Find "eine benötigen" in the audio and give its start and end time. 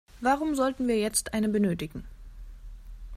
1.35-2.05